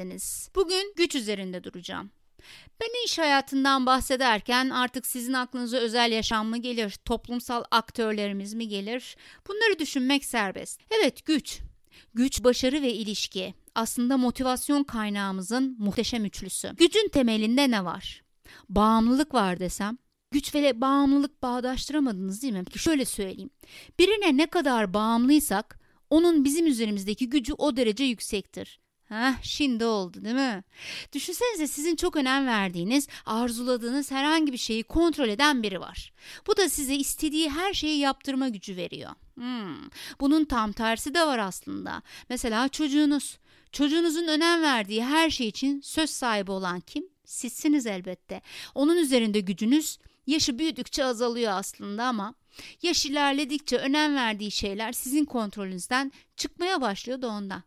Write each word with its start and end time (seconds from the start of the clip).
geldiniz. 0.00 0.50
Bugün 0.54 0.94
güç 0.96 1.14
üzerinde 1.14 1.64
duracağım. 1.64 2.10
Ben 2.80 3.04
iş 3.04 3.18
hayatından 3.18 3.86
bahsederken 3.86 4.70
artık 4.70 5.06
sizin 5.06 5.32
aklınıza 5.32 5.76
özel 5.76 6.12
yaşam 6.12 6.48
mı 6.48 6.58
gelir, 6.58 6.90
toplumsal 7.04 7.64
aktörlerimiz 7.70 8.54
mi 8.54 8.68
gelir? 8.68 9.16
Bunları 9.48 9.78
düşünmek 9.78 10.24
serbest. 10.24 10.80
Evet 10.90 11.26
güç. 11.26 11.60
Güç, 12.14 12.44
başarı 12.44 12.82
ve 12.82 12.92
ilişki 12.92 13.54
aslında 13.74 14.16
motivasyon 14.16 14.84
kaynağımızın 14.84 15.76
muhteşem 15.78 16.24
üçlüsü. 16.24 16.76
Gücün 16.76 17.08
temelinde 17.08 17.70
ne 17.70 17.84
var? 17.84 18.22
Bağımlılık 18.68 19.34
var 19.34 19.60
desem 19.60 19.98
güç 20.30 20.54
ve 20.54 20.80
bağımlılık 20.80 21.42
bağdaştıramadınız 21.42 22.42
değil 22.42 22.52
mi? 22.52 22.64
Şöyle 22.76 23.04
söyleyeyim. 23.04 23.50
Birine 23.98 24.36
ne 24.36 24.46
kadar 24.46 24.94
bağımlıysak 24.94 25.80
onun 26.10 26.44
bizim 26.44 26.66
üzerimizdeki 26.66 27.28
gücü 27.28 27.52
o 27.52 27.76
derece 27.76 28.04
yüksektir. 28.04 28.80
Heh, 29.10 29.42
şimdi 29.42 29.84
oldu 29.84 30.24
değil 30.24 30.34
mi? 30.34 30.62
Düşünsenize 31.12 31.66
sizin 31.66 31.96
çok 31.96 32.16
önem 32.16 32.46
verdiğiniz, 32.46 33.08
arzuladığınız 33.26 34.10
herhangi 34.10 34.52
bir 34.52 34.58
şeyi 34.58 34.82
kontrol 34.82 35.28
eden 35.28 35.62
biri 35.62 35.80
var. 35.80 36.12
Bu 36.46 36.56
da 36.56 36.68
size 36.68 36.94
istediği 36.94 37.50
her 37.50 37.74
şeyi 37.74 37.98
yaptırma 37.98 38.48
gücü 38.48 38.76
veriyor. 38.76 39.10
Hmm, 39.34 39.90
bunun 40.20 40.44
tam 40.44 40.72
tersi 40.72 41.14
de 41.14 41.26
var 41.26 41.38
aslında. 41.38 42.02
Mesela 42.28 42.68
çocuğunuz. 42.68 43.38
Çocuğunuzun 43.72 44.28
önem 44.28 44.62
verdiği 44.62 45.04
her 45.04 45.30
şey 45.30 45.48
için 45.48 45.80
söz 45.80 46.10
sahibi 46.10 46.50
olan 46.50 46.80
kim? 46.80 47.04
Sizsiniz 47.24 47.86
elbette. 47.86 48.42
Onun 48.74 48.96
üzerinde 48.96 49.40
gücünüz 49.40 49.98
yaşı 50.26 50.58
büyüdükçe 50.58 51.04
azalıyor 51.04 51.52
aslında 51.52 52.04
ama 52.04 52.34
yaş 52.82 53.06
ilerledikçe 53.06 53.76
önem 53.76 54.14
verdiği 54.14 54.50
şeyler 54.50 54.92
sizin 54.92 55.24
kontrolünüzden 55.24 56.12
çıkmaya 56.36 56.80
başlıyor 56.80 57.22
da 57.22 57.28
ondan. 57.28 57.62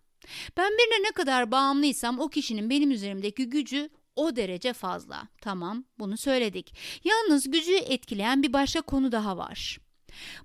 Ben 0.57 0.71
birine 0.71 1.07
ne 1.07 1.11
kadar 1.11 1.51
bağımlıysam 1.51 2.19
o 2.19 2.29
kişinin 2.29 2.69
benim 2.69 2.91
üzerimdeki 2.91 3.49
gücü 3.49 3.89
o 4.15 4.35
derece 4.35 4.73
fazla. 4.73 5.27
Tamam, 5.41 5.83
bunu 5.99 6.17
söyledik. 6.17 6.75
Yalnız 7.03 7.51
gücü 7.51 7.75
etkileyen 7.75 8.43
bir 8.43 8.53
başka 8.53 8.81
konu 8.81 9.11
daha 9.11 9.37
var. 9.37 9.79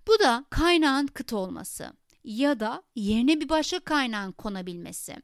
Bu 0.06 0.18
da 0.18 0.44
kaynağın 0.50 1.06
kıt 1.06 1.32
olması 1.32 1.92
ya 2.24 2.60
da 2.60 2.82
yerine 2.96 3.40
bir 3.40 3.48
başka 3.48 3.80
kaynağın 3.80 4.32
konabilmesi. 4.32 5.16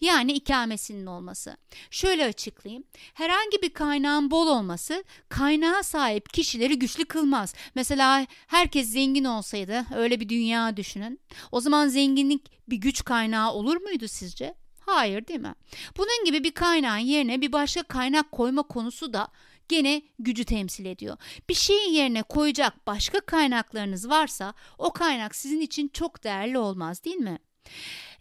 Yani 0.00 0.32
ikamesinin 0.32 1.06
olması. 1.06 1.56
Şöyle 1.90 2.24
açıklayayım. 2.24 2.84
Herhangi 3.14 3.62
bir 3.62 3.70
kaynağın 3.70 4.30
bol 4.30 4.46
olması 4.46 5.04
kaynağa 5.28 5.82
sahip 5.82 6.30
kişileri 6.30 6.78
güçlü 6.78 7.04
kılmaz. 7.04 7.54
Mesela 7.74 8.26
herkes 8.46 8.88
zengin 8.88 9.24
olsaydı 9.24 9.86
öyle 9.96 10.20
bir 10.20 10.28
dünya 10.28 10.76
düşünün. 10.76 11.20
O 11.52 11.60
zaman 11.60 11.88
zenginlik 11.88 12.68
bir 12.68 12.76
güç 12.76 13.04
kaynağı 13.04 13.52
olur 13.52 13.76
muydu 13.76 14.08
sizce? 14.08 14.54
Hayır 14.86 15.26
değil 15.26 15.40
mi? 15.40 15.54
Bunun 15.96 16.24
gibi 16.24 16.44
bir 16.44 16.50
kaynağın 16.50 16.98
yerine 16.98 17.40
bir 17.40 17.52
başka 17.52 17.82
kaynak 17.82 18.32
koyma 18.32 18.62
konusu 18.62 19.12
da 19.12 19.28
gene 19.68 20.02
gücü 20.18 20.44
temsil 20.44 20.84
ediyor. 20.84 21.16
Bir 21.48 21.54
şeyin 21.54 21.92
yerine 21.92 22.22
koyacak 22.22 22.86
başka 22.86 23.20
kaynaklarınız 23.20 24.08
varsa 24.08 24.54
o 24.78 24.92
kaynak 24.92 25.34
sizin 25.34 25.60
için 25.60 25.88
çok 25.88 26.24
değerli 26.24 26.58
olmaz 26.58 27.04
değil 27.04 27.16
mi? 27.16 27.38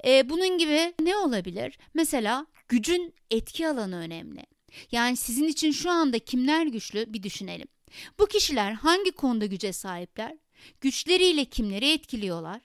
Ee, 0.06 0.30
bunun 0.30 0.58
gibi 0.58 0.94
ne 1.00 1.16
olabilir? 1.16 1.78
Mesela 1.94 2.46
gücün 2.68 3.14
etki 3.32 3.68
alanı 3.68 3.96
önemli. 3.96 4.46
Yani 4.92 5.18
sizin 5.18 5.48
için 5.48 5.72
şu 5.72 5.92
anda 5.92 6.20
kimler 6.20 6.66
güçlü 6.66 7.14
bir 7.14 7.24
düşünelim. 7.24 7.68
Bu 8.20 8.26
kişiler 8.26 8.72
hangi 8.72 9.12
konuda 9.12 9.46
güce 9.46 9.74
sahipler? 9.74 10.38
Güçleriyle 10.82 11.46
kimleri 11.46 11.92
etkiliyorlar? 11.92 12.62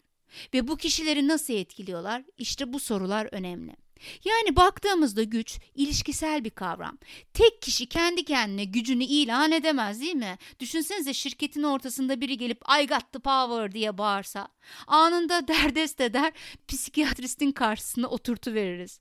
Ve 0.55 0.69
bu 0.69 0.77
kişileri 0.77 1.29
nasıl 1.29 1.55
etkiliyorlar? 1.55 2.23
İşte 2.39 2.73
bu 2.73 2.81
sorular 2.81 3.29
önemli. 3.33 3.86
Yani 4.25 4.57
baktığımızda 4.57 5.23
güç 5.23 5.59
ilişkisel 5.75 6.45
bir 6.45 6.51
kavram. 6.51 6.99
Tek 7.35 7.63
kişi 7.63 7.87
kendi 7.87 8.25
kendine 8.25 8.65
gücünü 8.65 9.05
ilan 9.05 9.53
edemez 9.53 10.01
değil 10.01 10.15
mi? 10.15 10.39
Düşünsenize 10.61 11.15
şirketin 11.15 11.63
ortasında 11.63 12.21
biri 12.21 12.39
gelip 12.39 12.63
I 12.83 12.87
got 12.87 13.13
the 13.13 13.19
power 13.19 13.73
diye 13.73 13.99
bağırsa. 13.99 14.49
Anında 14.87 15.49
derdest 15.49 16.01
eder 16.01 16.33
psikiyatristin 16.69 17.53
karşısına 17.53 18.07
oturtu 18.07 18.55
veririz. 18.55 19.01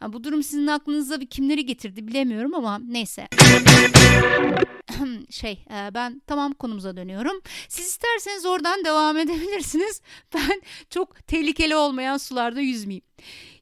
Yani 0.00 0.12
bu 0.12 0.24
durum 0.24 0.42
sizin 0.42 0.66
aklınıza 0.66 1.20
bir 1.20 1.26
kimleri 1.26 1.66
getirdi 1.66 2.08
bilemiyorum 2.08 2.54
ama 2.54 2.78
neyse. 2.78 3.28
şey 5.30 5.64
e, 5.70 5.94
ben 5.94 6.22
tamam 6.26 6.52
konumuza 6.52 6.96
dönüyorum. 6.96 7.40
Siz 7.68 7.86
isterseniz 7.86 8.46
oradan 8.46 8.84
devam 8.84 9.16
edebilirsiniz. 9.16 10.00
Ben 10.34 10.62
çok 10.90 11.26
tehlikeli 11.26 11.76
olmayan 11.76 12.16
sularda 12.16 12.60
yüzmeyeyim 12.60 13.04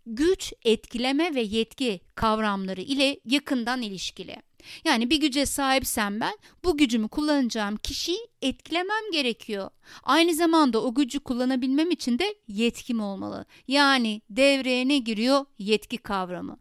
güç, 0.07 0.53
etkileme 0.65 1.35
ve 1.35 1.41
yetki 1.41 2.01
kavramları 2.15 2.81
ile 2.81 3.21
yakından 3.25 3.83
ilişkili. 3.83 4.37
Yani 4.85 5.11
bir 5.11 5.21
güce 5.21 5.47
sahipsem 5.47 6.21
ben 6.21 6.39
bu 6.65 6.77
gücümü 6.77 7.09
kullanacağım 7.09 7.77
kişiyi 7.77 8.29
etkilemem 8.43 9.11
gerekiyor. 9.12 9.71
Aynı 10.03 10.35
zamanda 10.35 10.83
o 10.83 10.95
gücü 10.95 11.21
kullanabilmem 11.21 11.91
için 11.91 12.19
de 12.19 12.35
yetkim 12.49 13.01
olmalı. 13.01 13.45
Yani 13.69 14.23
devreye 14.31 14.89
ne 14.89 14.99
giriyor? 14.99 15.45
Yetki 15.59 15.99
kavramı. 15.99 16.59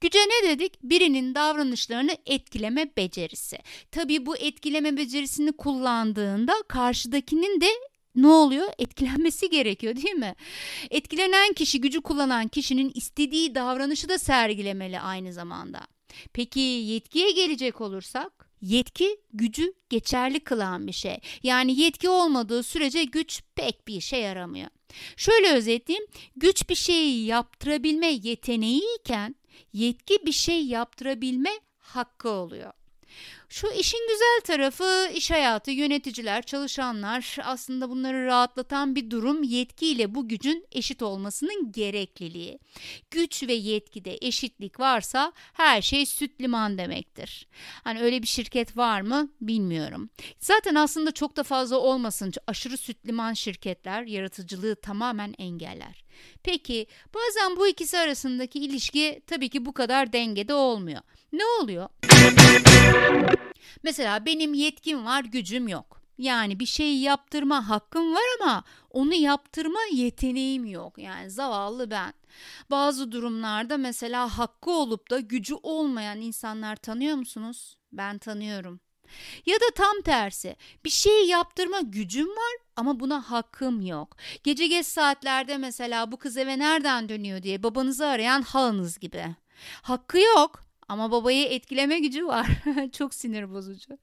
Güce 0.00 0.18
ne 0.18 0.48
dedik? 0.48 0.82
Birinin 0.82 1.34
davranışlarını 1.34 2.16
etkileme 2.26 2.96
becerisi. 2.96 3.58
Tabii 3.90 4.26
bu 4.26 4.36
etkileme 4.36 4.96
becerisini 4.96 5.52
kullandığında 5.52 6.52
karşıdakinin 6.68 7.60
de 7.60 7.66
ne 8.14 8.26
oluyor? 8.26 8.68
Etkilenmesi 8.78 9.50
gerekiyor 9.50 9.96
değil 9.96 10.14
mi? 10.14 10.34
Etkilenen 10.90 11.52
kişi, 11.52 11.80
gücü 11.80 12.00
kullanan 12.00 12.48
kişinin 12.48 12.92
istediği 12.94 13.54
davranışı 13.54 14.08
da 14.08 14.18
sergilemeli 14.18 15.00
aynı 15.00 15.32
zamanda. 15.32 15.80
Peki 16.32 16.60
yetkiye 16.60 17.30
gelecek 17.30 17.80
olursak? 17.80 18.52
Yetki 18.62 19.20
gücü 19.32 19.74
geçerli 19.90 20.40
kılan 20.40 20.86
bir 20.86 20.92
şey. 20.92 21.18
Yani 21.42 21.80
yetki 21.80 22.08
olmadığı 22.08 22.62
sürece 22.62 23.04
güç 23.04 23.42
pek 23.54 23.88
bir 23.88 23.94
işe 23.94 24.16
yaramıyor. 24.16 24.68
Şöyle 25.16 25.52
özetleyeyim. 25.52 26.06
Güç 26.36 26.68
bir 26.68 26.74
şeyi 26.74 27.26
yaptırabilme 27.26 28.06
yeteneği 28.06 28.82
iken 29.00 29.34
yetki 29.72 30.26
bir 30.26 30.32
şey 30.32 30.66
yaptırabilme 30.66 31.50
hakkı 31.78 32.28
oluyor. 32.28 32.72
Şu 33.48 33.68
işin 33.78 34.08
güzel 34.08 34.40
tarafı 34.44 35.10
iş 35.14 35.30
hayatı, 35.30 35.70
yöneticiler, 35.70 36.42
çalışanlar 36.42 37.36
aslında 37.42 37.90
bunları 37.90 38.26
rahatlatan 38.26 38.96
bir 38.96 39.10
durum 39.10 39.42
yetkiyle 39.42 40.14
bu 40.14 40.28
gücün 40.28 40.66
eşit 40.72 41.02
olmasının 41.02 41.72
gerekliliği. 41.72 42.58
Güç 43.10 43.42
ve 43.42 43.52
yetkide 43.52 44.18
eşitlik 44.20 44.80
varsa 44.80 45.32
her 45.52 45.82
şey 45.82 46.06
süt 46.06 46.40
liman 46.40 46.78
demektir. 46.78 47.46
Hani 47.84 48.00
öyle 48.00 48.22
bir 48.22 48.26
şirket 48.26 48.76
var 48.76 49.00
mı 49.00 49.28
bilmiyorum. 49.40 50.10
Zaten 50.38 50.74
aslında 50.74 51.12
çok 51.12 51.36
da 51.36 51.42
fazla 51.42 51.76
olmasın 51.76 52.32
aşırı 52.46 52.76
süt 52.76 53.06
liman 53.06 53.32
şirketler 53.32 54.02
yaratıcılığı 54.02 54.76
tamamen 54.76 55.34
engeller. 55.38 56.04
Peki 56.42 56.86
bazen 57.14 57.56
bu 57.56 57.66
ikisi 57.66 57.98
arasındaki 57.98 58.58
ilişki 58.58 59.22
tabii 59.26 59.48
ki 59.48 59.66
bu 59.66 59.72
kadar 59.72 60.12
dengede 60.12 60.54
olmuyor. 60.54 61.02
Ne 61.32 61.44
oluyor? 61.44 61.88
Mesela 63.82 64.26
benim 64.26 64.54
yetkim 64.54 65.06
var, 65.06 65.24
gücüm 65.24 65.68
yok. 65.68 66.02
Yani 66.18 66.60
bir 66.60 66.66
şey 66.66 66.98
yaptırma 66.98 67.68
hakkım 67.68 68.14
var 68.14 68.22
ama 68.40 68.64
onu 68.90 69.14
yaptırma 69.14 69.78
yeteneğim 69.92 70.64
yok. 70.66 70.98
Yani 70.98 71.30
zavallı 71.30 71.90
ben. 71.90 72.14
Bazı 72.70 73.12
durumlarda 73.12 73.76
mesela 73.76 74.38
hakkı 74.38 74.70
olup 74.70 75.10
da 75.10 75.20
gücü 75.20 75.54
olmayan 75.62 76.20
insanlar 76.20 76.76
tanıyor 76.76 77.16
musunuz? 77.16 77.76
Ben 77.92 78.18
tanıyorum. 78.18 78.80
Ya 79.46 79.56
da 79.56 79.74
tam 79.74 80.02
tersi 80.04 80.56
bir 80.84 80.90
şey 80.90 81.26
yaptırma 81.26 81.80
gücüm 81.80 82.28
var 82.28 82.56
ama 82.76 83.00
buna 83.00 83.30
hakkım 83.30 83.80
yok. 83.80 84.16
Gece 84.44 84.66
geç 84.66 84.86
saatlerde 84.86 85.56
mesela 85.56 86.12
bu 86.12 86.16
kız 86.16 86.36
eve 86.36 86.58
nereden 86.58 87.08
dönüyor 87.08 87.42
diye 87.42 87.62
babanızı 87.62 88.06
arayan 88.06 88.42
halanız 88.42 88.98
gibi. 88.98 89.26
Hakkı 89.82 90.18
yok 90.18 90.71
ama 90.92 91.10
babayı 91.10 91.44
etkileme 91.44 91.98
gücü 91.98 92.26
var. 92.26 92.46
Çok 92.92 93.14
sinir 93.14 93.50
bozucu. 93.54 93.98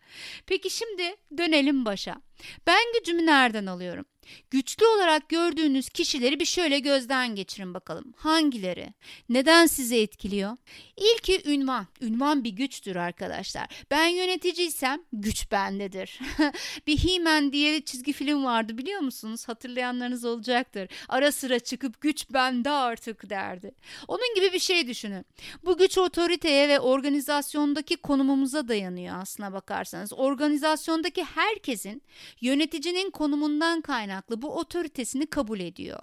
Peki 0.46 0.70
şimdi 0.70 1.16
dönelim 1.38 1.86
başa. 1.86 2.22
Ben 2.68 2.94
gücümü 3.00 3.26
nereden 3.26 3.66
alıyorum? 3.66 4.06
Güçlü 4.52 4.86
olarak 4.86 5.30
gördüğünüz 5.30 5.90
kişileri 5.90 6.40
bir 6.40 6.46
şöyle 6.46 6.80
gözden 6.80 7.36
geçirin 7.36 7.74
bakalım. 7.74 8.14
Hangileri? 8.18 8.94
Neden 9.30 9.66
sizi 9.66 9.96
etkiliyor? 9.96 10.58
İlki 10.98 11.52
ünvan. 11.52 11.88
Ünvan 12.02 12.44
bir 12.44 12.50
güçtür 12.50 12.96
arkadaşlar. 12.96 13.68
Ben 13.92 14.08
yöneticiysem 14.08 15.02
güç 15.14 15.52
bendedir. 15.52 16.20
bir 16.88 16.98
He-Man 16.98 17.52
diye 17.52 17.82
çizgi 17.82 18.14
film 18.14 18.46
vardı 18.46 18.78
biliyor 18.78 19.00
musunuz? 19.00 19.48
Hatırlayanlarınız 19.48 20.26
olacaktır. 20.26 20.90
Ara 21.10 21.32
sıra 21.32 21.60
çıkıp 21.60 22.02
güç 22.02 22.26
bende 22.34 22.70
artık 22.70 23.30
derdi. 23.30 23.72
Onun 24.08 24.36
gibi 24.36 24.54
bir 24.54 24.60
şey 24.60 24.88
düşünün. 24.88 25.26
Bu 25.66 25.78
güç 25.78 25.98
otoriteye 25.98 26.70
ve 26.70 26.80
organizasyondaki 26.80 27.98
konumumuza 27.98 28.68
dayanıyor 28.68 29.22
aslına 29.22 29.54
bakarsanız. 29.54 30.14
Organizasyondaki 30.14 31.24
herkesin 31.24 32.02
yöneticinin 32.42 33.12
konumundan 33.12 33.82
kaynaklı 33.82 34.19
bu 34.30 34.58
otoritesini 34.58 35.28
kabul 35.28 35.60
ediyor. 35.60 36.00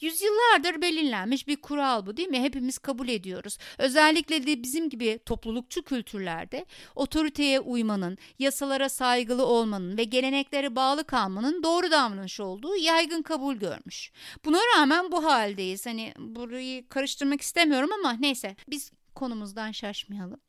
Yüzyıllardır 0.00 0.82
belirlenmiş 0.82 1.48
bir 1.48 1.56
kural 1.56 2.06
bu 2.06 2.16
değil 2.16 2.28
mi? 2.28 2.40
Hepimiz 2.40 2.78
kabul 2.78 3.08
ediyoruz. 3.08 3.58
Özellikle 3.78 4.46
de 4.46 4.62
bizim 4.62 4.90
gibi 4.90 5.20
toplulukçu 5.26 5.82
kültürlerde 5.82 6.66
otoriteye 6.94 7.60
uymanın, 7.60 8.18
yasalara 8.38 8.88
saygılı 8.88 9.46
olmanın 9.46 9.96
ve 9.96 10.04
geleneklere 10.04 10.76
bağlı 10.76 11.04
kalmanın 11.04 11.62
doğru 11.62 11.90
davranış 11.90 12.40
olduğu 12.40 12.76
yaygın 12.76 13.22
kabul 13.22 13.54
görmüş. 13.54 14.12
Buna 14.44 14.58
rağmen 14.76 15.12
bu 15.12 15.24
haldeyiz. 15.24 15.86
Hani 15.86 16.14
burayı 16.18 16.88
karıştırmak 16.88 17.40
istemiyorum 17.40 17.90
ama 17.92 18.12
neyse 18.12 18.56
biz 18.68 18.92
konumuzdan 19.14 19.72
şaşmayalım. 19.72 20.40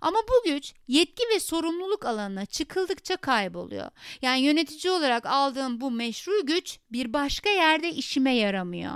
Ama 0.00 0.18
bu 0.28 0.50
güç 0.50 0.74
yetki 0.88 1.22
ve 1.34 1.40
sorumluluk 1.40 2.04
alanına 2.04 2.46
çıkıldıkça 2.46 3.16
kayboluyor. 3.16 3.90
Yani 4.22 4.40
yönetici 4.40 4.92
olarak 4.92 5.26
aldığım 5.26 5.80
bu 5.80 5.90
meşru 5.90 6.46
güç 6.46 6.78
bir 6.92 7.12
başka 7.12 7.50
yerde 7.50 7.90
işime 7.90 8.34
yaramıyor. 8.36 8.94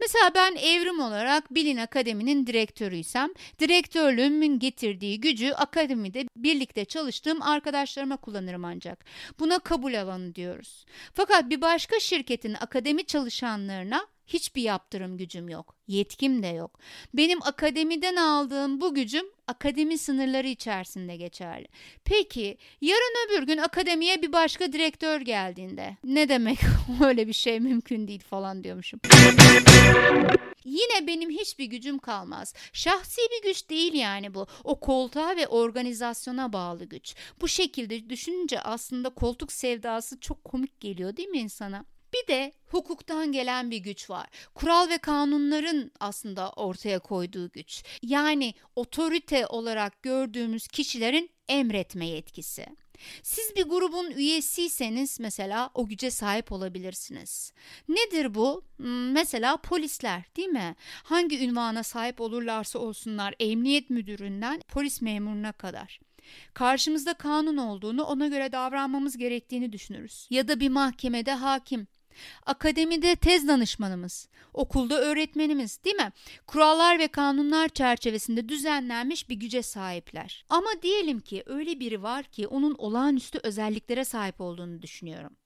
Mesela 0.00 0.30
ben 0.34 0.54
evrim 0.54 1.00
olarak 1.00 1.54
Bilin 1.54 1.76
Akademi'nin 1.76 2.46
direktörüysem, 2.46 3.30
direktörlüğümün 3.58 4.58
getirdiği 4.58 5.20
gücü 5.20 5.52
akademide 5.52 6.24
birlikte 6.36 6.84
çalıştığım 6.84 7.42
arkadaşlarıma 7.42 8.16
kullanırım 8.16 8.64
ancak. 8.64 9.04
Buna 9.38 9.58
kabul 9.58 9.94
alanı 9.94 10.34
diyoruz. 10.34 10.84
Fakat 11.14 11.50
bir 11.50 11.60
başka 11.60 12.00
şirketin 12.00 12.54
akademi 12.54 13.04
çalışanlarına 13.04 14.06
hiçbir 14.26 14.62
yaptırım 14.62 15.16
gücüm 15.16 15.48
yok. 15.48 15.74
Yetkim 15.88 16.42
de 16.42 16.46
yok. 16.46 16.78
Benim 17.14 17.42
akademiden 17.42 18.16
aldığım 18.16 18.80
bu 18.80 18.94
gücüm 18.94 19.26
akademi 19.46 19.98
sınırları 19.98 20.48
içerisinde 20.48 21.16
geçerli. 21.16 21.68
Peki 22.04 22.58
yarın 22.80 23.26
öbür 23.26 23.46
gün 23.46 23.58
akademiye 23.58 24.22
bir 24.22 24.32
başka 24.32 24.72
direktör 24.72 25.20
geldiğinde 25.20 25.96
ne 26.04 26.28
demek 26.28 26.58
öyle 27.04 27.28
bir 27.28 27.32
şey 27.32 27.60
mümkün 27.60 28.08
değil 28.08 28.22
falan 28.22 28.64
diyormuşum. 28.64 29.00
Yine 30.64 31.06
benim 31.06 31.30
hiçbir 31.30 31.64
gücüm 31.64 31.98
kalmaz. 31.98 32.54
Şahsi 32.72 33.20
bir 33.30 33.48
güç 33.48 33.70
değil 33.70 33.94
yani 33.94 34.34
bu. 34.34 34.46
O 34.64 34.80
koltuğa 34.80 35.36
ve 35.36 35.46
organizasyona 35.46 36.52
bağlı 36.52 36.84
güç. 36.84 37.14
Bu 37.40 37.48
şekilde 37.48 38.10
düşününce 38.10 38.60
aslında 38.60 39.10
koltuk 39.10 39.52
sevdası 39.52 40.20
çok 40.20 40.44
komik 40.44 40.80
geliyor 40.80 41.16
değil 41.16 41.28
mi 41.28 41.38
insana? 41.38 41.84
Bir 42.14 42.26
de 42.28 42.52
hukuktan 42.66 43.32
gelen 43.32 43.70
bir 43.70 43.78
güç 43.78 44.10
var. 44.10 44.26
Kural 44.54 44.88
ve 44.88 44.98
kanunların 44.98 45.90
aslında 46.00 46.50
ortaya 46.50 46.98
koyduğu 46.98 47.50
güç. 47.50 47.82
Yani 48.02 48.54
otorite 48.76 49.46
olarak 49.46 50.02
gördüğümüz 50.02 50.68
kişilerin 50.68 51.30
emretme 51.48 52.06
yetkisi. 52.06 52.66
Siz 53.22 53.56
bir 53.56 53.64
grubun 53.64 54.10
üyesiyseniz 54.10 55.20
mesela 55.20 55.70
o 55.74 55.86
güce 55.86 56.10
sahip 56.10 56.52
olabilirsiniz. 56.52 57.52
Nedir 57.88 58.34
bu? 58.34 58.64
Hmm, 58.76 59.12
mesela 59.12 59.56
polisler 59.56 60.22
değil 60.36 60.48
mi? 60.48 60.76
Hangi 61.02 61.44
ünvana 61.44 61.82
sahip 61.82 62.20
olurlarsa 62.20 62.78
olsunlar 62.78 63.34
emniyet 63.40 63.90
müdüründen 63.90 64.60
polis 64.68 65.02
memuruna 65.02 65.52
kadar. 65.52 66.00
Karşımızda 66.54 67.14
kanun 67.14 67.56
olduğunu 67.56 68.02
ona 68.04 68.28
göre 68.28 68.52
davranmamız 68.52 69.16
gerektiğini 69.16 69.72
düşünürüz. 69.72 70.26
Ya 70.30 70.48
da 70.48 70.60
bir 70.60 70.68
mahkemede 70.68 71.32
hakim 71.32 71.86
Akademide 72.46 73.16
tez 73.16 73.48
danışmanımız, 73.48 74.28
okulda 74.54 75.00
öğretmenimiz 75.00 75.84
değil 75.84 75.96
mi? 75.96 76.12
Kurallar 76.46 76.98
ve 76.98 77.08
kanunlar 77.08 77.68
çerçevesinde 77.68 78.48
düzenlenmiş 78.48 79.28
bir 79.28 79.34
güce 79.34 79.62
sahipler. 79.62 80.44
Ama 80.48 80.82
diyelim 80.82 81.20
ki 81.20 81.42
öyle 81.46 81.80
biri 81.80 82.02
var 82.02 82.24
ki 82.24 82.46
onun 82.46 82.74
olağanüstü 82.74 83.38
özelliklere 83.42 84.04
sahip 84.04 84.40
olduğunu 84.40 84.82
düşünüyorum. 84.82 85.36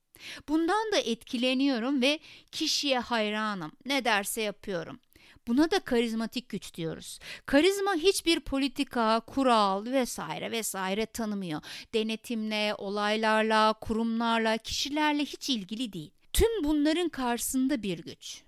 Bundan 0.48 0.92
da 0.92 0.98
etkileniyorum 0.98 2.02
ve 2.02 2.18
kişiye 2.52 2.98
hayranım. 2.98 3.72
Ne 3.86 4.04
derse 4.04 4.42
yapıyorum. 4.42 5.00
Buna 5.48 5.70
da 5.70 5.78
karizmatik 5.78 6.48
güç 6.48 6.74
diyoruz. 6.74 7.18
Karizma 7.46 7.94
hiçbir 7.94 8.40
politika, 8.40 9.20
kural 9.20 9.84
vesaire 9.86 10.50
vesaire 10.50 11.06
tanımıyor. 11.06 11.62
Denetimle, 11.94 12.74
olaylarla, 12.78 13.72
kurumlarla, 13.72 14.58
kişilerle 14.58 15.22
hiç 15.24 15.50
ilgili 15.50 15.92
değil. 15.92 16.12
Tüm 16.32 16.64
bunların 16.64 17.08
karşısında 17.08 17.82
bir 17.82 17.98
güç. 17.98 18.42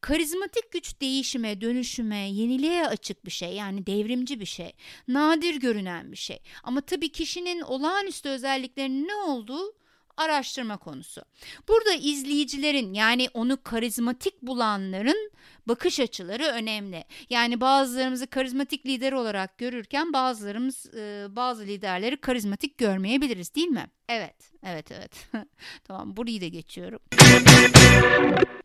Karizmatik 0.00 0.72
güç 0.72 1.00
değişime, 1.00 1.60
dönüşüme, 1.60 2.30
yeniliğe 2.30 2.86
açık 2.86 3.26
bir 3.26 3.30
şey 3.30 3.52
yani 3.54 3.86
devrimci 3.86 4.40
bir 4.40 4.46
şey. 4.46 4.72
Nadir 5.08 5.54
görünen 5.54 6.12
bir 6.12 6.16
şey. 6.16 6.38
Ama 6.62 6.80
tabii 6.80 7.12
kişinin 7.12 7.60
olağanüstü 7.60 8.28
özelliklerinin 8.28 9.08
ne 9.08 9.14
olduğu 9.14 9.74
araştırma 10.18 10.76
konusu. 10.76 11.22
Burada 11.68 11.94
izleyicilerin 11.94 12.94
yani 12.94 13.28
onu 13.34 13.62
karizmatik 13.62 14.42
bulanların 14.42 15.30
bakış 15.68 16.00
açıları 16.00 16.44
önemli. 16.44 17.04
Yani 17.30 17.60
bazılarımızı 17.60 18.26
karizmatik 18.26 18.86
lider 18.86 19.12
olarak 19.12 19.58
görürken 19.58 20.12
bazılarımız 20.12 20.94
e, 20.94 21.26
bazı 21.30 21.66
liderleri 21.66 22.16
karizmatik 22.20 22.78
görmeyebiliriz 22.78 23.54
değil 23.54 23.68
mi? 23.68 23.90
Evet, 24.08 24.50
evet, 24.64 24.92
evet. 24.92 25.28
tamam 25.84 26.16
burayı 26.16 26.40
da 26.40 26.46
geçiyorum. 26.48 27.00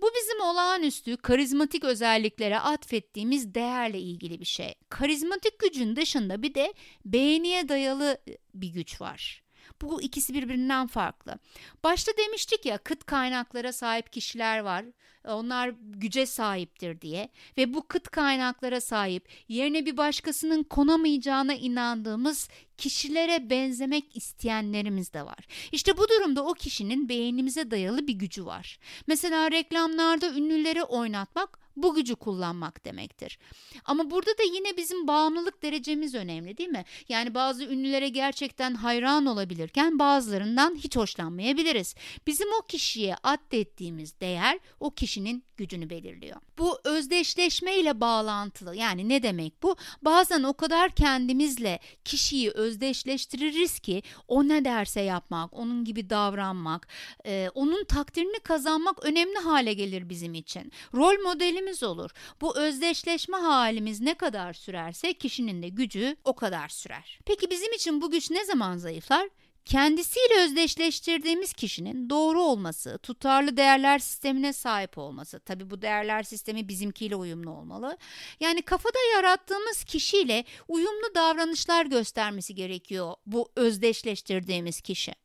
Bu 0.01 0.11
bizim 0.15 0.41
olağanüstü 0.41 1.17
karizmatik 1.17 1.83
özelliklere 1.83 2.59
atfettiğimiz 2.59 3.53
değerle 3.53 3.99
ilgili 3.99 4.39
bir 4.39 4.45
şey. 4.45 4.75
Karizmatik 4.89 5.59
gücün 5.59 5.95
dışında 5.95 6.41
bir 6.41 6.53
de 6.53 6.73
beğeniye 7.05 7.69
dayalı 7.69 8.17
bir 8.53 8.67
güç 8.67 9.01
var. 9.01 9.42
Bu 9.83 10.01
ikisi 10.01 10.33
birbirinden 10.33 10.87
farklı. 10.87 11.39
Başta 11.83 12.11
demiştik 12.17 12.65
ya 12.65 12.77
kıt 12.77 13.05
kaynaklara 13.05 13.73
sahip 13.73 14.13
kişiler 14.13 14.59
var. 14.59 14.85
Onlar 15.27 15.73
güce 15.79 16.25
sahiptir 16.25 17.01
diye 17.01 17.29
ve 17.57 17.73
bu 17.73 17.87
kıt 17.87 18.09
kaynaklara 18.09 18.81
sahip 18.81 19.29
yerine 19.47 19.85
bir 19.85 19.97
başkasının 19.97 20.63
konamayacağına 20.63 21.53
inandığımız 21.53 22.49
kişilere 22.77 23.49
benzemek 23.49 24.15
isteyenlerimiz 24.15 25.13
de 25.13 25.25
var. 25.25 25.47
İşte 25.71 25.97
bu 25.97 26.09
durumda 26.09 26.45
o 26.45 26.53
kişinin 26.53 27.09
beğenimize 27.09 27.71
dayalı 27.71 28.07
bir 28.07 28.13
gücü 28.13 28.45
var. 28.45 28.79
Mesela 29.07 29.51
reklamlarda 29.51 30.33
ünlüleri 30.33 30.83
oynatmak 30.83 31.63
bu 31.75 31.95
gücü 31.95 32.15
kullanmak 32.15 32.85
demektir. 32.85 33.39
Ama 33.85 34.11
burada 34.11 34.31
da 34.31 34.43
yine 34.43 34.77
bizim 34.77 35.07
bağımlılık 35.07 35.63
derecemiz 35.63 36.15
önemli 36.15 36.57
değil 36.57 36.69
mi? 36.69 36.85
Yani 37.09 37.33
bazı 37.33 37.63
ünlülere 37.63 38.09
gerçekten 38.09 38.75
hayran 38.75 39.25
olabilirken 39.25 39.99
bazılarından 39.99 40.75
hiç 40.75 40.95
hoşlanmayabiliriz. 40.95 41.95
Bizim 42.27 42.47
o 42.53 42.65
kişiye 42.67 43.15
addettiğimiz 43.23 44.19
değer 44.19 44.59
o 44.79 44.91
kişinin 44.91 45.43
gücünü 45.57 45.89
belirliyor. 45.89 46.41
Bu 46.57 46.79
özdeşleşme 46.83 47.77
ile 47.77 48.01
bağlantılı. 48.01 48.75
Yani 48.75 49.09
ne 49.09 49.23
demek 49.23 49.63
bu? 49.63 49.75
Bazen 50.01 50.43
o 50.43 50.53
kadar 50.53 50.95
kendimizle 50.95 51.79
kişiyi 52.05 52.51
özdeşleştiririz 52.63 53.79
ki 53.79 54.03
o 54.27 54.47
ne 54.47 54.65
derse 54.65 55.01
yapmak, 55.01 55.53
onun 55.53 55.85
gibi 55.85 56.09
davranmak, 56.09 56.87
e, 57.25 57.49
onun 57.53 57.83
takdirini 57.83 58.39
kazanmak 58.39 59.05
önemli 59.05 59.37
hale 59.37 59.73
gelir 59.73 60.09
bizim 60.09 60.33
için. 60.33 60.71
Rol 60.93 61.21
modelimiz 61.23 61.83
olur. 61.83 62.11
Bu 62.41 62.57
özdeşleşme 62.57 63.37
halimiz 63.37 64.01
ne 64.01 64.13
kadar 64.13 64.53
sürerse 64.53 65.13
kişinin 65.13 65.63
de 65.63 65.69
gücü 65.69 66.15
o 66.23 66.35
kadar 66.35 66.69
sürer. 66.69 67.19
Peki 67.25 67.49
bizim 67.49 67.73
için 67.73 68.01
bu 68.01 68.11
güç 68.11 68.31
ne 68.31 68.45
zaman 68.45 68.77
zayıflar? 68.77 69.29
Kendisiyle 69.65 70.43
özdeşleştirdiğimiz 70.43 71.53
kişinin 71.53 72.09
doğru 72.09 72.41
olması, 72.41 72.97
tutarlı 72.97 73.57
değerler 73.57 73.99
sistemine 73.99 74.53
sahip 74.53 74.97
olması. 74.97 75.39
Tabii 75.39 75.69
bu 75.69 75.81
değerler 75.81 76.23
sistemi 76.23 76.67
bizimkiyle 76.67 77.15
uyumlu 77.15 77.51
olmalı. 77.51 77.97
Yani 78.39 78.61
kafada 78.61 78.99
yarattığımız 79.15 79.83
kişiyle 79.83 80.45
uyumlu 80.67 81.15
davranışlar 81.15 81.85
göstermesi 81.85 82.55
gerekiyor 82.55 83.13
bu 83.25 83.51
özdeşleştirdiğimiz 83.55 84.81
kişi. 84.81 85.22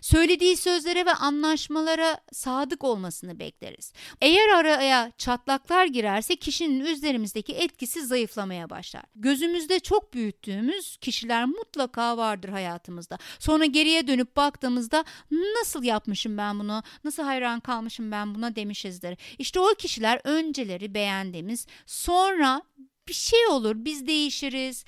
Söylediği 0.00 0.56
sözlere 0.56 1.06
ve 1.06 1.12
anlaşmalara 1.12 2.18
sadık 2.32 2.84
olmasını 2.84 3.38
bekleriz. 3.38 3.92
Eğer 4.20 4.48
araya 4.48 5.12
çatlaklar 5.18 5.86
girerse 5.86 6.36
kişinin 6.36 6.84
üzerimizdeki 6.84 7.52
etkisi 7.52 8.06
zayıflamaya 8.06 8.70
başlar. 8.70 9.02
Gözümüzde 9.14 9.80
çok 9.80 10.14
büyüttüğümüz 10.14 10.96
kişiler 10.96 11.44
mutlaka 11.44 12.16
vardır 12.16 12.48
hayatımızda. 12.48 13.18
Sonra 13.38 13.64
geriye 13.64 14.06
dönüp 14.06 14.36
baktığımızda 14.36 15.04
nasıl 15.30 15.82
yapmışım 15.82 16.38
ben 16.38 16.58
bunu, 16.58 16.82
nasıl 17.04 17.22
hayran 17.22 17.60
kalmışım 17.60 18.10
ben 18.10 18.34
buna 18.34 18.56
demişizdir. 18.56 19.18
İşte 19.38 19.60
o 19.60 19.74
kişiler 19.78 20.20
önceleri 20.24 20.94
beğendiğimiz, 20.94 21.66
sonra 21.86 22.62
bir 23.10 23.14
şey 23.14 23.46
olur 23.46 23.74
biz 23.76 24.06
değişiriz 24.06 24.84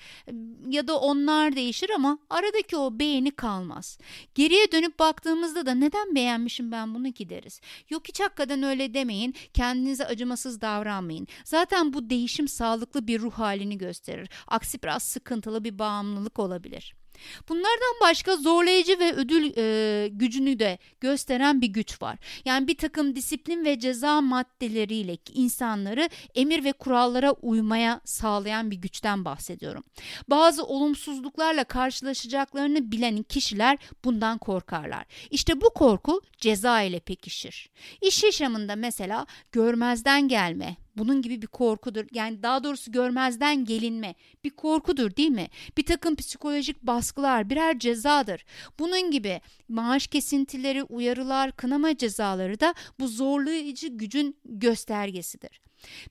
ya 0.69 0.88
da 0.88 0.99
onlar 0.99 1.57
değişir 1.57 1.91
ama 1.91 2.19
aradaki 2.31 2.76
o 2.76 2.99
beğeni 2.99 3.31
kalmaz. 3.31 3.99
Geriye 4.35 4.73
dönüp 4.73 4.99
baktığımızda 4.99 5.67
da 5.67 5.75
neden 5.75 6.14
beğenmişim 6.14 6.73
ben 6.73 6.95
bunu 6.95 7.12
ki 7.12 7.29
deriz. 7.29 7.61
Yok 7.91 8.09
hiç 8.09 8.21
hakikaten 8.21 8.62
öyle 8.62 8.95
demeyin 8.95 9.35
kendinize 9.55 10.07
acımasız 10.07 10.61
davranmayın. 10.61 11.26
Zaten 11.45 11.93
bu 11.93 12.11
değişim 12.11 12.49
sağlıklı 12.49 13.07
bir 13.07 13.21
ruh 13.21 13.33
halini 13.33 13.79
gösterir. 13.79 14.31
Aksi 14.47 14.83
biraz 14.83 15.02
sıkıntılı 15.02 15.64
bir 15.64 15.79
bağımlılık 15.79 16.38
olabilir. 16.38 16.95
Bunlardan 17.49 18.00
başka 18.02 18.37
zorlayıcı 18.37 18.99
ve 18.99 19.12
ödül 19.12 19.52
e, 19.57 20.09
gücünü 20.09 20.59
de 20.59 20.79
gösteren 21.00 21.61
bir 21.61 21.67
güç 21.67 22.02
var. 22.02 22.19
Yani 22.45 22.69
bir 22.69 22.76
takım 22.76 23.17
disiplin 23.17 23.64
ve 23.64 23.79
ceza 23.79 24.21
maddeleriyle 24.21 25.19
insanları 25.35 26.09
emir 26.35 26.64
ve 26.64 26.73
kurallara 26.73 27.33
uymaya 27.33 28.00
sağlayan 28.05 28.71
bir 28.71 28.76
güçten 28.76 29.25
bahsediyorum. 29.25 29.85
Bazı 30.29 30.64
olumsuzluklarla 30.64 31.64
karşılaşacaklarını 31.64 32.93
bilen 32.93 33.23
kişiler 33.23 33.79
bundan 34.05 34.38
korkarlar. 34.38 35.05
İşte 35.31 35.61
bu 35.61 35.71
korku 35.71 36.21
ceza 36.38 36.83
ile 36.83 37.00
pekişir. 37.00 37.71
İş 38.00 38.23
yaşamında 38.23 38.76
mesela 38.76 39.26
görmezden 39.52 40.29
gelme, 40.29 40.76
bunun 40.97 41.23
gibi 41.23 41.43
bir 41.43 41.47
korkudur. 41.47 42.05
Yani 42.13 42.43
daha 42.43 42.65
doğrusu 42.65 42.93
görmezden 42.93 43.65
gelinme 43.65 44.15
bir 44.45 44.51
korkudur 44.51 45.17
değil 45.17 45.31
mi? 45.31 45.49
Bir 45.77 45.87
takım 45.87 46.17
psikolojik 46.17 46.83
baskılar 46.83 47.51
birer 47.51 47.79
cezadır. 47.79 48.45
Bunun 48.79 49.11
gibi 49.11 49.41
maaş 49.69 50.07
kesintileri, 50.07 50.83
uyarılar, 50.83 51.53
kınama 51.53 51.97
cezaları 51.97 52.61
da 52.61 52.75
bu 53.01 53.09
zorlayıcı 53.09 53.89
gücün 53.89 54.37
göstergesidir. 54.45 55.61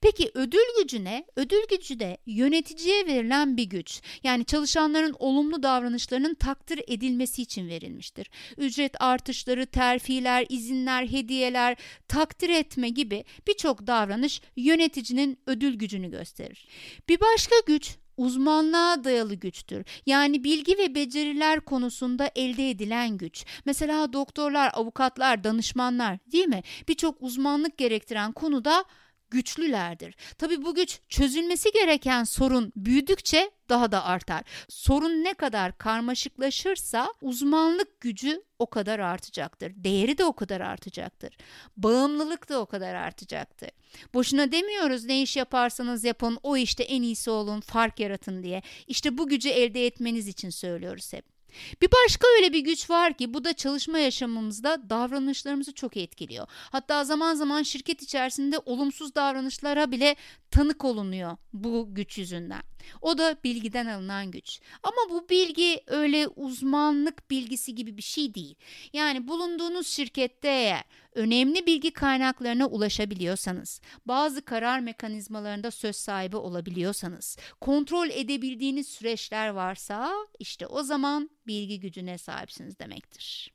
Peki 0.02 0.32
ödül 0.34 0.82
gücü 0.82 1.04
ne? 1.04 1.26
Ödül 1.36 1.68
gücü 1.70 2.00
de 2.00 2.18
yöneticiye 2.26 3.08
verilen 3.08 3.58
bir 3.58 3.64
güç. 3.64 4.02
Yani 4.24 4.46
çalışanların 4.46 5.16
olumlu 5.20 5.64
davranışlarının 5.64 6.34
takdir 6.34 6.82
edilmesi 6.88 7.42
için 7.42 7.68
verilmiştir. 7.68 8.30
Ücret 8.58 9.02
artışları, 9.02 9.66
terfiler, 9.66 10.46
izinler, 10.50 11.08
hediyeler, 11.08 11.78
takdir 12.08 12.50
etme 12.50 12.90
gibi 12.90 13.26
birçok 13.48 13.88
davranış 13.88 14.42
yöneticinin 14.56 15.40
ödül 15.48 15.76
gücünü 15.76 16.12
gösterir. 16.12 16.68
Bir 17.10 17.20
başka 17.20 17.56
güç 17.68 17.98
uzmanlığa 18.18 19.04
dayalı 19.04 19.36
güçtür. 19.36 19.86
Yani 20.06 20.44
bilgi 20.44 20.78
ve 20.78 20.96
beceriler 20.96 21.62
konusunda 21.62 22.32
elde 22.36 22.70
edilen 22.70 23.18
güç. 23.18 23.46
Mesela 23.66 24.14
doktorlar, 24.14 24.72
avukatlar, 24.74 25.44
danışmanlar 25.44 26.18
değil 26.32 26.48
mi? 26.48 26.62
Birçok 26.88 27.22
uzmanlık 27.22 27.78
gerektiren 27.78 28.32
konuda 28.32 28.86
güçlülerdir. 29.32 30.16
Tabi 30.38 30.66
bu 30.66 30.76
güç 30.76 31.00
çözülmesi 31.10 31.72
gereken 31.72 32.24
sorun 32.24 32.72
büyüdükçe 32.76 33.52
daha 33.70 33.92
da 33.92 34.06
artar. 34.06 34.44
Sorun 34.70 35.24
ne 35.24 35.34
kadar 35.34 35.78
karmaşıklaşırsa 35.78 37.14
uzmanlık 37.22 38.02
gücü 38.02 38.44
o 38.60 38.70
kadar 38.70 39.00
artacaktır. 39.00 39.74
Değeri 39.76 40.18
de 40.18 40.26
o 40.26 40.34
kadar 40.34 40.62
artacaktır. 40.62 41.38
Bağımlılık 41.78 42.50
da 42.50 42.60
o 42.60 42.66
kadar 42.66 42.96
artacaktır. 42.96 43.70
Boşuna 44.14 44.52
demiyoruz 44.52 45.06
ne 45.06 45.22
iş 45.22 45.38
yaparsanız 45.38 46.04
yapın 46.04 46.40
o 46.44 46.58
işte 46.58 46.84
en 46.84 47.02
iyisi 47.02 47.30
olun 47.30 47.62
fark 47.62 48.00
yaratın 48.00 48.44
diye. 48.44 48.62
İşte 48.88 49.18
bu 49.18 49.28
gücü 49.28 49.50
elde 49.50 49.86
etmeniz 49.86 50.28
için 50.28 50.50
söylüyoruz 50.50 51.14
hep. 51.14 51.31
Bir 51.82 51.90
başka 51.92 52.28
öyle 52.38 52.54
bir 52.54 52.60
güç 52.60 52.90
var 52.90 53.14
ki 53.14 53.34
bu 53.34 53.44
da 53.44 53.54
çalışma 53.54 54.00
yaşamımızda 54.00 54.90
davranışlarımızı 54.90 55.74
çok 55.74 55.98
etkiliyor. 55.98 56.48
Hatta 56.50 57.04
zaman 57.06 57.36
zaman 57.36 57.64
şirket 57.64 58.02
içerisinde 58.02 58.60
olumsuz 58.66 59.16
davranışlara 59.16 59.92
bile 59.92 60.16
tanık 60.52 60.86
olunuyor 60.86 61.38
bu 61.54 61.88
güç 61.96 62.18
yüzünden. 62.18 62.62
O 63.02 63.18
da 63.18 63.38
bilgiden 63.44 63.86
alınan 63.86 64.32
güç. 64.32 64.60
Ama 64.84 65.10
bu 65.10 65.30
bilgi 65.30 65.84
öyle 65.88 66.28
uzmanlık 66.28 67.32
bilgisi 67.32 67.76
gibi 67.76 67.98
bir 67.98 68.02
şey 68.02 68.36
değil. 68.36 68.56
Yani 68.94 69.28
bulunduğunuz 69.28 69.88
şirkette 69.88 70.48
eğer 70.48 70.84
önemli 71.16 71.66
bilgi 71.66 71.92
kaynaklarına 71.92 72.68
ulaşabiliyorsanız, 72.68 73.82
bazı 74.06 74.42
karar 74.46 74.80
mekanizmalarında 74.80 75.72
söz 75.72 75.96
sahibi 75.96 76.38
olabiliyorsanız, 76.38 77.38
kontrol 77.62 78.10
edebildiğiniz 78.10 78.88
süreçler 78.88 79.50
varsa 79.50 80.12
işte 80.40 80.68
o 80.68 80.84
zaman 80.84 81.30
bilgi 81.48 81.80
gücüne 81.80 82.18
sahipsiniz 82.18 82.80
demektir. 82.80 83.52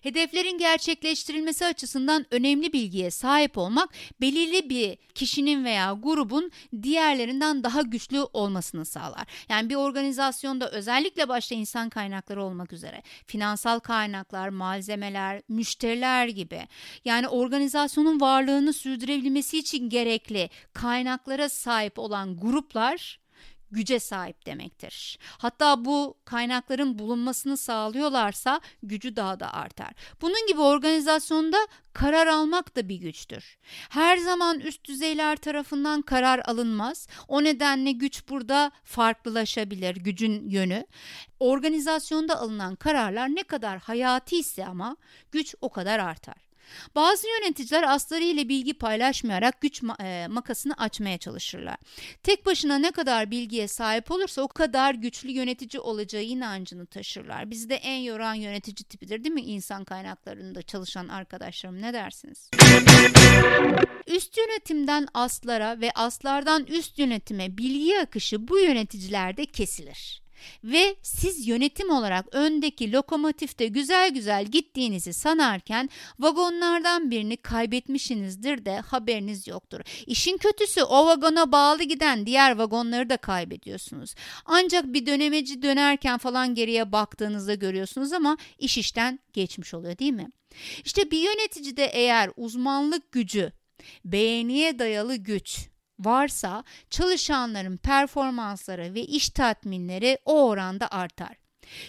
Hedeflerin 0.00 0.58
gerçekleştirilmesi 0.58 1.66
açısından 1.66 2.26
önemli 2.30 2.72
bilgiye 2.72 3.10
sahip 3.10 3.58
olmak 3.58 3.90
belirli 4.20 4.70
bir 4.70 4.98
kişinin 5.14 5.64
veya 5.64 5.92
grubun 5.92 6.50
diğerlerinden 6.82 7.64
daha 7.64 7.82
güçlü 7.82 8.20
olmasını 8.20 8.84
sağlar. 8.84 9.26
Yani 9.48 9.70
bir 9.70 9.74
organizasyonda 9.74 10.70
özellikle 10.70 11.28
başta 11.28 11.54
insan 11.54 11.90
kaynakları 11.90 12.44
olmak 12.44 12.72
üzere 12.72 13.02
finansal 13.26 13.78
kaynaklar, 13.78 14.48
malzemeler, 14.48 15.42
müşteriler 15.48 16.28
gibi 16.28 16.68
yani 17.04 17.28
organizasyonun 17.28 18.20
varlığını 18.20 18.72
sürdürebilmesi 18.72 19.58
için 19.58 19.88
gerekli 19.88 20.50
kaynaklara 20.72 21.48
sahip 21.48 21.98
olan 21.98 22.36
gruplar 22.36 23.19
güce 23.70 24.00
sahip 24.00 24.46
demektir. 24.46 25.18
Hatta 25.38 25.84
bu 25.84 26.18
kaynakların 26.24 26.98
bulunmasını 26.98 27.56
sağlıyorlarsa 27.56 28.60
gücü 28.82 29.16
daha 29.16 29.40
da 29.40 29.54
artar. 29.54 29.92
Bunun 30.20 30.46
gibi 30.48 30.60
organizasyonda 30.60 31.56
karar 31.92 32.26
almak 32.26 32.76
da 32.76 32.88
bir 32.88 32.96
güçtür. 32.96 33.58
Her 33.88 34.16
zaman 34.16 34.60
üst 34.60 34.84
düzeyler 34.84 35.36
tarafından 35.36 36.02
karar 36.02 36.40
alınmaz. 36.44 37.08
O 37.28 37.44
nedenle 37.44 37.92
güç 37.92 38.28
burada 38.28 38.70
farklılaşabilir 38.84 39.96
gücün 39.96 40.48
yönü. 40.48 40.86
Organizasyonda 41.40 42.40
alınan 42.40 42.76
kararlar 42.76 43.28
ne 43.28 43.42
kadar 43.42 43.78
hayati 43.78 44.38
ise 44.38 44.66
ama 44.66 44.96
güç 45.32 45.54
o 45.60 45.68
kadar 45.70 45.98
artar. 45.98 46.49
Bazı 46.94 47.28
yöneticiler 47.28 47.82
asları 47.82 48.24
ile 48.24 48.48
bilgi 48.48 48.74
paylaşmayarak 48.74 49.60
güç 49.60 49.82
e, 50.00 50.26
makasını 50.30 50.74
açmaya 50.74 51.18
çalışırlar. 51.18 51.76
Tek 52.22 52.46
başına 52.46 52.78
ne 52.78 52.90
kadar 52.90 53.30
bilgiye 53.30 53.68
sahip 53.68 54.10
olursa 54.10 54.42
o 54.42 54.48
kadar 54.48 54.94
güçlü 54.94 55.30
yönetici 55.30 55.80
olacağı 55.80 56.22
inancını 56.22 56.86
taşırlar. 56.86 57.50
Bizi 57.50 57.68
de 57.68 57.74
en 57.74 57.98
yoran 57.98 58.34
yönetici 58.34 58.88
tipidir 58.88 59.24
değil 59.24 59.34
mi 59.34 59.42
insan 59.42 59.84
kaynaklarında 59.84 60.62
çalışan 60.62 61.08
arkadaşlarım 61.08 61.82
ne 61.82 61.92
dersiniz? 61.92 62.50
Üst 64.06 64.36
yönetimden 64.38 65.08
aslara 65.14 65.80
ve 65.80 65.90
aslardan 65.94 66.64
üst 66.64 66.98
yönetime 66.98 67.58
bilgi 67.58 68.00
akışı 68.00 68.48
bu 68.48 68.58
yöneticilerde 68.58 69.46
kesilir 69.46 70.22
ve 70.64 70.96
siz 71.02 71.48
yönetim 71.48 71.90
olarak 71.90 72.26
öndeki 72.32 72.92
lokomotifte 72.92 73.66
güzel 73.66 74.10
güzel 74.10 74.44
gittiğinizi 74.44 75.12
sanarken 75.12 75.88
vagonlardan 76.18 77.10
birini 77.10 77.36
kaybetmişsinizdir 77.36 78.64
de 78.64 78.80
haberiniz 78.80 79.46
yoktur. 79.46 79.80
İşin 80.06 80.36
kötüsü 80.36 80.82
o 80.82 81.06
vagona 81.06 81.52
bağlı 81.52 81.82
giden 81.82 82.26
diğer 82.26 82.56
vagonları 82.56 83.10
da 83.10 83.16
kaybediyorsunuz. 83.16 84.14
Ancak 84.44 84.84
bir 84.84 85.06
dönemeci 85.06 85.62
dönerken 85.62 86.18
falan 86.18 86.54
geriye 86.54 86.92
baktığınızda 86.92 87.54
görüyorsunuz 87.54 88.12
ama 88.12 88.36
iş 88.58 88.78
işten 88.78 89.18
geçmiş 89.32 89.74
oluyor 89.74 89.98
değil 89.98 90.12
mi? 90.12 90.28
İşte 90.84 91.10
bir 91.10 91.18
yöneticide 91.18 91.84
eğer 91.84 92.30
uzmanlık 92.36 93.12
gücü, 93.12 93.52
beğeniye 94.04 94.78
dayalı 94.78 95.16
güç, 95.16 95.68
varsa 96.04 96.64
çalışanların 96.90 97.76
performansları 97.76 98.94
ve 98.94 99.00
iş 99.00 99.30
tatminleri 99.30 100.18
o 100.24 100.48
oranda 100.48 100.90
artar. 100.90 101.36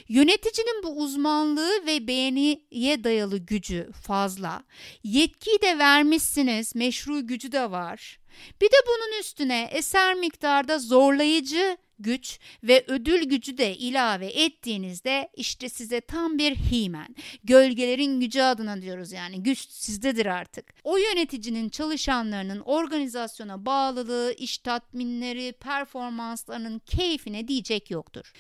Yöneticinin 0.07 0.83
bu 0.83 1.01
uzmanlığı 1.03 1.85
ve 1.85 2.07
beğeniye 2.07 3.03
dayalı 3.03 3.37
gücü 3.37 3.91
fazla. 3.91 4.63
Yetkiyi 5.03 5.61
de 5.61 5.79
vermişsiniz, 5.79 6.75
meşru 6.75 7.27
gücü 7.27 7.51
de 7.51 7.71
var. 7.71 8.19
Bir 8.61 8.67
de 8.67 8.75
bunun 8.87 9.19
üstüne 9.19 9.69
eser 9.71 10.13
miktarda 10.13 10.79
zorlayıcı 10.79 11.77
güç 12.03 12.39
ve 12.63 12.85
ödül 12.87 13.23
gücü 13.23 13.57
de 13.57 13.77
ilave 13.77 14.27
ettiğinizde 14.27 15.29
işte 15.35 15.69
size 15.69 16.01
tam 16.01 16.37
bir 16.37 16.55
himen. 16.55 17.15
Gölgelerin 17.43 18.19
gücü 18.19 18.41
adına 18.41 18.81
diyoruz 18.81 19.11
yani 19.11 19.43
güç 19.43 19.59
sizdedir 19.59 20.25
artık. 20.25 20.73
O 20.83 20.97
yöneticinin 20.97 21.69
çalışanlarının 21.69 22.59
organizasyona 22.59 23.65
bağlılığı, 23.65 24.33
iş 24.37 24.57
tatminleri, 24.57 25.51
performanslarının 25.51 26.79
keyfine 26.79 27.47
diyecek 27.47 27.91
yoktur. 27.91 28.33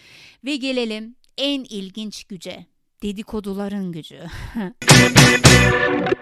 Ve 0.45 0.55
gelelim 0.55 1.15
en 1.37 1.63
ilginç 1.63 2.23
güce 2.23 2.65
dedikoduların 3.03 3.91
gücü. 3.91 4.19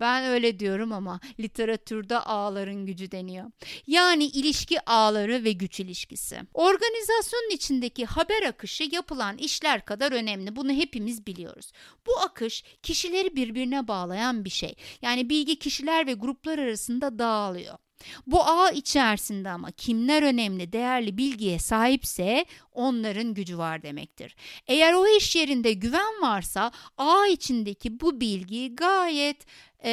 ben 0.00 0.24
öyle 0.24 0.58
diyorum 0.58 0.92
ama 0.92 1.20
literatürde 1.40 2.18
ağların 2.18 2.86
gücü 2.86 3.10
deniyor. 3.10 3.50
Yani 3.86 4.24
ilişki 4.24 4.90
ağları 4.90 5.44
ve 5.44 5.52
güç 5.52 5.80
ilişkisi. 5.80 6.40
Organizasyonun 6.54 7.50
içindeki 7.50 8.06
haber 8.06 8.42
akışı 8.42 8.84
yapılan 8.92 9.38
işler 9.38 9.84
kadar 9.84 10.12
önemli. 10.12 10.56
Bunu 10.56 10.72
hepimiz 10.72 11.26
biliyoruz. 11.26 11.72
Bu 12.06 12.18
akış 12.20 12.64
kişileri 12.82 13.36
birbirine 13.36 13.88
bağlayan 13.88 14.44
bir 14.44 14.50
şey. 14.50 14.74
Yani 15.02 15.30
bilgi 15.30 15.58
kişiler 15.58 16.06
ve 16.06 16.12
gruplar 16.12 16.58
arasında 16.58 17.18
dağılıyor. 17.18 17.78
Bu 18.26 18.44
ağ 18.44 18.70
içerisinde 18.70 19.50
ama 19.50 19.70
kimler 19.70 20.22
önemli, 20.22 20.72
değerli 20.72 21.18
bilgiye 21.18 21.58
sahipse 21.58 22.44
onların 22.72 23.34
gücü 23.34 23.58
var 23.58 23.82
demektir. 23.82 24.36
Eğer 24.66 24.92
o 24.92 25.06
iş 25.08 25.36
yerinde 25.36 25.72
güven 25.72 26.22
varsa 26.22 26.72
ağ 26.98 27.26
içindeki 27.26 28.00
bu 28.00 28.20
bilgi 28.20 28.74
gayet 28.74 29.46
e, 29.84 29.92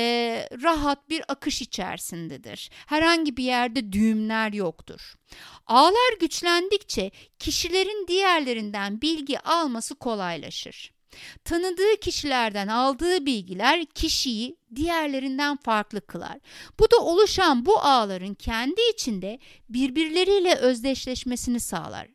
rahat 0.64 1.10
bir 1.10 1.24
akış 1.28 1.62
içerisindedir. 1.62 2.70
Herhangi 2.86 3.38
bir 3.38 3.44
yerde 3.44 3.92
düğümler 3.92 4.54
yoktur. 4.54 5.14
Ağlar 5.68 6.20
güçlendikçe 6.20 7.12
kişilerin 7.40 8.08
diğerlerinden 8.08 9.02
bilgi 9.02 9.40
alması 9.40 9.96
kolaylaşır. 9.96 10.94
Tanıdığı 11.44 12.00
kişilerden 12.02 12.68
aldığı 12.68 13.26
bilgiler 13.26 13.86
kişiyi 13.86 14.58
diğerlerinden 14.76 15.58
farklı 15.58 16.02
kılar. 16.02 16.38
Bu 16.80 16.92
da 16.92 16.98
oluşan 16.98 17.66
bu 17.66 17.80
ağların 17.80 18.34
kendi 18.34 18.82
içinde 18.94 19.40
birbirleriyle 19.70 20.56
özdeşleşmesini 20.56 21.60
sağlar. 21.60 22.08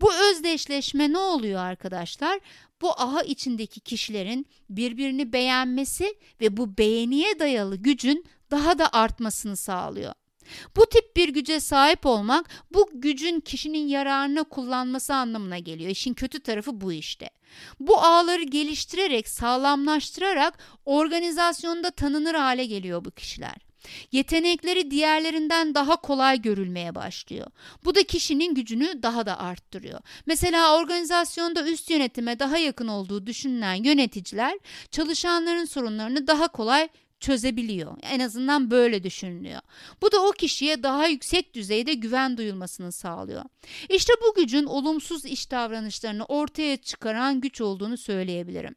Bu 0.00 0.14
özdeşleşme 0.14 1.12
ne 1.12 1.18
oluyor 1.18 1.60
arkadaşlar? 1.60 2.40
Bu 2.80 2.92
aha 3.00 3.22
içindeki 3.22 3.80
kişilerin 3.80 4.46
birbirini 4.70 5.32
beğenmesi 5.32 6.14
ve 6.40 6.56
bu 6.56 6.78
beğeniye 6.78 7.38
dayalı 7.38 7.76
gücün 7.76 8.24
daha 8.50 8.78
da 8.78 8.92
artmasını 8.92 9.56
sağlıyor. 9.56 10.14
Bu 10.76 10.86
tip 10.86 11.16
bir 11.16 11.28
güce 11.28 11.60
sahip 11.60 12.06
olmak 12.06 12.48
bu 12.72 12.90
gücün 12.94 13.40
kişinin 13.40 13.88
yararına 13.88 14.44
kullanması 14.44 15.14
anlamına 15.14 15.58
geliyor. 15.58 15.90
İşin 15.90 16.14
kötü 16.14 16.40
tarafı 16.40 16.80
bu 16.80 16.92
işte. 16.92 17.30
Bu 17.80 17.98
ağları 17.98 18.42
geliştirerek, 18.42 19.28
sağlamlaştırarak 19.28 20.58
organizasyonda 20.84 21.90
tanınır 21.90 22.34
hale 22.34 22.66
geliyor 22.66 23.04
bu 23.04 23.10
kişiler. 23.10 23.68
Yetenekleri 24.12 24.90
diğerlerinden 24.90 25.74
daha 25.74 25.96
kolay 25.96 26.42
görülmeye 26.42 26.94
başlıyor. 26.94 27.46
Bu 27.84 27.94
da 27.94 28.02
kişinin 28.02 28.54
gücünü 28.54 29.02
daha 29.02 29.26
da 29.26 29.38
arttırıyor. 29.38 30.00
Mesela 30.26 30.76
organizasyonda 30.76 31.68
üst 31.68 31.90
yönetime 31.90 32.38
daha 32.38 32.58
yakın 32.58 32.88
olduğu 32.88 33.26
düşünülen 33.26 33.74
yöneticiler 33.74 34.58
çalışanların 34.90 35.64
sorunlarını 35.64 36.26
daha 36.26 36.48
kolay 36.48 36.88
çözebiliyor. 37.20 37.96
En 38.02 38.20
azından 38.20 38.70
böyle 38.70 39.02
düşünülüyor. 39.02 39.60
Bu 40.02 40.12
da 40.12 40.22
o 40.26 40.30
kişiye 40.30 40.82
daha 40.82 41.06
yüksek 41.06 41.54
düzeyde 41.54 41.94
güven 41.94 42.36
duyulmasını 42.36 42.92
sağlıyor. 42.92 43.44
İşte 43.88 44.12
bu 44.26 44.34
gücün 44.34 44.64
olumsuz 44.64 45.24
iş 45.24 45.50
davranışlarını 45.50 46.24
ortaya 46.24 46.76
çıkaran 46.76 47.40
güç 47.40 47.60
olduğunu 47.60 47.96
söyleyebilirim. 47.96 48.74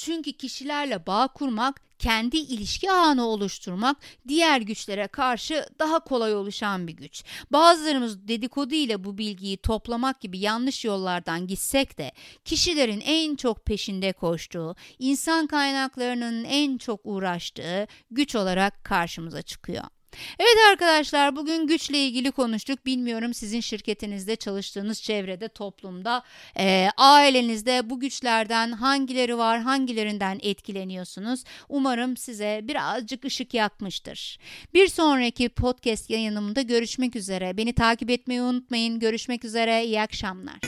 Çünkü 0.00 0.32
kişilerle 0.32 1.06
bağ 1.06 1.28
kurmak, 1.28 1.80
kendi 1.98 2.36
ilişki 2.36 2.92
ağını 2.92 3.26
oluşturmak 3.26 3.96
diğer 4.28 4.60
güçlere 4.60 5.06
karşı 5.06 5.66
daha 5.78 6.00
kolay 6.00 6.34
oluşan 6.34 6.88
bir 6.88 6.92
güç. 6.92 7.24
Bazılarımız 7.52 8.28
dedikodu 8.28 8.74
ile 8.74 9.04
bu 9.04 9.18
bilgiyi 9.18 9.56
toplamak 9.56 10.20
gibi 10.20 10.38
yanlış 10.38 10.84
yollardan 10.84 11.46
gitsek 11.46 11.98
de 11.98 12.12
kişilerin 12.44 13.02
en 13.04 13.36
çok 13.36 13.64
peşinde 13.64 14.12
koştuğu, 14.12 14.74
insan 14.98 15.46
kaynaklarının 15.46 16.44
en 16.44 16.78
çok 16.78 17.00
uğraştığı 17.04 17.86
güç 18.10 18.36
olarak 18.36 18.84
karşımıza 18.84 19.42
çıkıyor. 19.42 19.84
Evet 20.38 20.56
arkadaşlar 20.70 21.36
bugün 21.36 21.66
güçle 21.66 21.98
ilgili 21.98 22.30
konuştuk. 22.30 22.86
Bilmiyorum 22.86 23.34
sizin 23.34 23.60
şirketinizde 23.60 24.36
çalıştığınız 24.36 25.02
çevrede, 25.02 25.48
toplumda, 25.48 26.22
e, 26.58 26.88
ailenizde 26.96 27.90
bu 27.90 28.00
güçlerden 28.00 28.72
hangileri 28.72 29.38
var, 29.38 29.60
hangilerinden 29.60 30.38
etkileniyorsunuz? 30.42 31.44
Umarım 31.68 32.16
size 32.16 32.60
birazcık 32.62 33.24
ışık 33.24 33.54
yakmıştır. 33.54 34.38
Bir 34.74 34.88
sonraki 34.88 35.48
podcast 35.48 36.10
yayınımda 36.10 36.62
görüşmek 36.62 37.16
üzere. 37.16 37.56
Beni 37.56 37.72
takip 37.72 38.10
etmeyi 38.10 38.42
unutmayın. 38.42 38.98
Görüşmek 38.98 39.44
üzere. 39.44 39.84
İyi 39.84 40.00
akşamlar. 40.00 40.60